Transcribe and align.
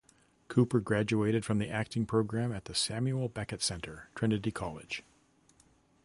Cooper 0.47 0.79
graduated 0.79 1.45
from 1.45 1.59
the 1.59 1.69
acting 1.69 2.07
program 2.07 2.51
at 2.51 2.65
the 2.65 2.73
Samuel 2.73 3.29
Beckett 3.29 3.61
Centre, 3.61 4.09
Trinity 4.15 4.49
College. 4.49 5.03